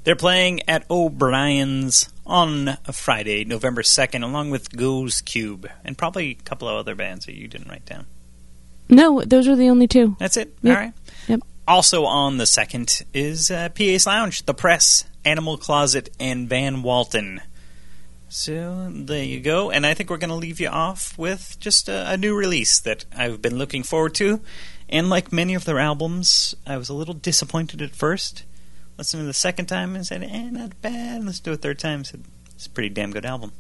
They're 0.03 0.17
playing 0.17 0.63
at 0.69 0.85
O'Brien's 0.91 2.09
on 2.27 2.77
Friday, 2.91 3.45
November 3.45 3.83
2nd, 3.83 4.25
along 4.25 4.51
with 4.51 4.77
Goes 4.77 5.21
Cube, 5.21 5.71
and 5.85 5.97
probably 5.97 6.33
a 6.33 6.43
couple 6.43 6.67
of 6.69 6.75
other 6.75 6.97
bands 6.97 7.27
that 7.27 7.37
you 7.37 7.47
didn't 7.47 7.69
write 7.69 7.87
down. 7.87 8.07
No, 8.89 9.23
those 9.23 9.47
are 9.47 9.55
the 9.55 9.69
only 9.69 9.87
two. 9.87 10.17
That's 10.19 10.37
it? 10.37 10.57
Yep. 10.63 10.77
All 10.77 10.83
right. 10.83 10.93
Yep. 11.29 11.41
Also 11.69 12.05
on 12.05 12.39
the 12.39 12.45
2nd 12.47 13.05
is 13.15 13.53
uh, 13.53 13.69
PA's 13.69 14.09
Lounge, 14.09 14.45
The 14.45 14.55
Press, 14.55 15.05
Animal 15.25 15.57
Closet, 15.57 16.09
and 16.19 16.49
Van 16.49 16.83
Walton. 16.83 17.43
So 18.29 18.91
there 18.93 19.23
you 19.23 19.39
go. 19.39 19.71
And 19.71 19.87
I 19.87 19.95
think 19.95 20.11
we're 20.11 20.17
going 20.17 20.31
to 20.31 20.35
leave 20.35 20.59
you 20.59 20.69
off 20.69 21.17
with 21.17 21.57
just 21.61 21.89
a, 21.89 22.11
a 22.11 22.17
new 22.17 22.37
release 22.37 22.81
that 22.81 23.05
I've 23.17 23.41
been 23.41 23.57
looking 23.57 23.85
forward 23.85 24.17
to. 24.17 24.41
And 24.89 25.11
like 25.11 25.33
many 25.33 25.55
of 25.55 25.65
their 25.65 25.79
albums, 25.79 26.55
I 26.67 26.77
was 26.77 26.89
a 26.89 26.95
little 26.95 27.15
disappointed 27.15 27.83
at 27.83 27.95
first. 27.95 28.45
Listened 28.99 29.23
to 29.23 29.27
the 29.27 29.35
second 29.35 29.67
time 29.67 29.95
and 29.95 30.07
said, 30.07 30.23
eh, 30.23 30.51
not 30.51 30.81
bad. 30.81 31.25
Let's 31.25 31.41
do 31.41 31.53
it 31.53 31.61
third 31.61 31.79
time. 31.79 32.05
Said, 32.05 32.25
it's 32.55 32.67
a 32.67 32.71
pretty 32.71 32.89
damn 32.89 33.11
good 33.11 33.27
album. 33.27 33.53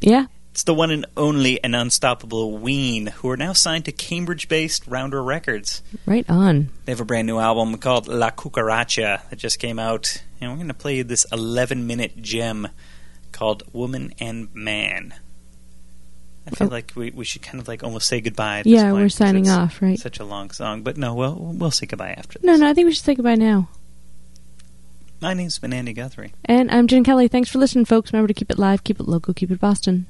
Yeah. 0.00 0.26
It's 0.52 0.62
the 0.62 0.72
one 0.72 0.90
and 0.90 1.04
only 1.18 1.62
and 1.62 1.76
unstoppable 1.76 2.56
Ween, 2.56 3.08
who 3.08 3.28
are 3.28 3.36
now 3.36 3.52
signed 3.52 3.84
to 3.84 3.92
Cambridge-based 3.92 4.86
Rounder 4.86 5.22
Records. 5.22 5.82
Right 6.06 6.24
on. 6.30 6.70
They 6.86 6.92
have 6.92 7.00
a 7.00 7.04
brand 7.04 7.26
new 7.26 7.38
album 7.38 7.76
called 7.76 8.08
La 8.08 8.30
Cucaracha 8.30 9.28
that 9.28 9.38
just 9.38 9.58
came 9.58 9.78
out, 9.78 10.22
and 10.40 10.50
we're 10.50 10.56
going 10.56 10.68
to 10.68 10.74
play 10.74 11.02
this 11.02 11.26
11-minute 11.30 12.22
gem 12.22 12.68
called 13.32 13.64
Woman 13.74 14.14
and 14.18 14.48
Man. 14.54 15.12
I 16.46 16.50
feel 16.50 16.68
Oh. 16.68 16.70
like 16.70 16.92
we, 16.94 17.10
we 17.10 17.24
should 17.24 17.42
kind 17.42 17.60
of 17.60 17.66
like 17.68 17.82
almost 17.82 18.06
say 18.06 18.20
goodbye. 18.20 18.60
At 18.60 18.66
Yeah, 18.66 18.82
point 18.90 18.94
we're 18.94 19.08
signing 19.08 19.48
off, 19.48 19.82
right? 19.82 19.98
Such 19.98 20.20
a 20.20 20.24
long 20.24 20.50
song, 20.50 20.82
but 20.82 20.96
no, 20.96 21.14
we'll 21.14 21.34
we'll 21.34 21.70
say 21.72 21.86
goodbye 21.86 22.10
after. 22.16 22.38
No, 22.42 22.52
this. 22.52 22.60
no, 22.60 22.68
I 22.68 22.74
think 22.74 22.86
we 22.86 22.92
should 22.92 23.04
say 23.04 23.14
goodbye 23.14 23.34
now. 23.34 23.68
My 25.20 25.32
name's 25.34 25.58
been 25.58 25.72
Andy 25.72 25.92
Guthrie. 25.94 26.34
And 26.44 26.70
I'm 26.70 26.86
Jen 26.86 27.02
Kelly. 27.02 27.26
Thanks 27.26 27.48
for 27.50 27.58
listening, 27.58 27.84
folks. 27.86 28.12
Remember 28.12 28.28
to 28.28 28.34
keep 28.34 28.50
it 28.50 28.58
live, 28.58 28.84
keep 28.84 29.00
it 29.00 29.08
local, 29.08 29.32
keep 29.34 29.50
it 29.50 29.58
Boston. 29.58 30.06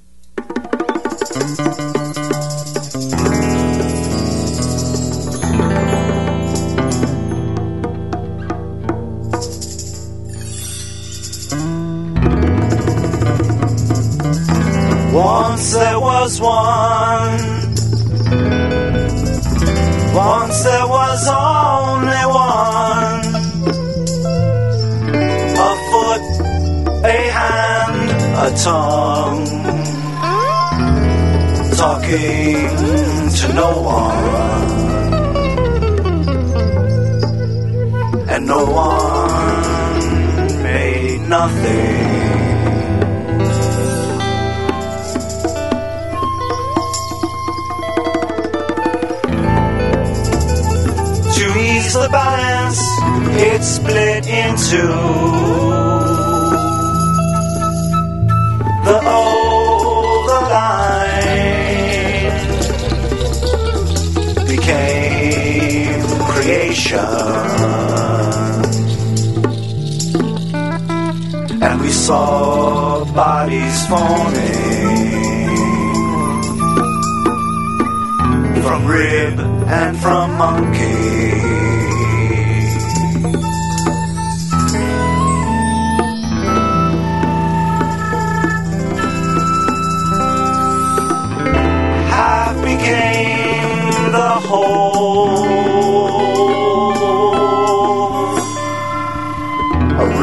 Once 15.16 15.72
there 15.72 15.98
was 15.98 16.40
one. 16.42 17.40
Once 20.14 20.62
there 20.62 20.86
was 20.86 21.28
only 21.28 22.24
one. 22.50 23.24
A 25.56 25.70
foot, 25.88 26.22
a 27.02 27.18
hand, 27.38 28.08
a 28.44 28.48
tongue. 28.62 29.46
Talking 31.76 32.68
to 33.38 33.46
no 33.54 33.70
one. 33.80 34.70
And 38.28 38.46
no 38.46 38.62
one 38.66 40.62
made 40.62 41.20
nothing. 41.26 42.55
Balance, 52.16 52.80
it 53.52 53.62
split 53.62 54.26
into 54.26 54.84
the 58.86 58.98
overline 59.20 59.66
became 64.48 66.00
creation, 66.32 66.98
and 71.66 71.74
we 71.82 71.90
saw 71.90 73.04
bodies 73.12 73.78
forming. 73.88 74.76
from 78.66 78.86
rib 78.86 79.38
and 79.80 79.96
from 79.98 80.26
monkey. 80.38 81.75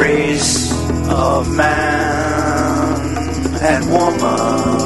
Race 0.03 0.69
of 1.09 1.49
man 1.55 2.99
and 3.61 3.89
woman. 3.89 4.82